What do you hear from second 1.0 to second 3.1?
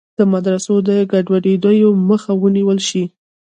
ګډوډیو مخه ونیول شي.